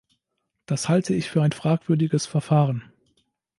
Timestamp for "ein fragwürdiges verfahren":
1.43-2.91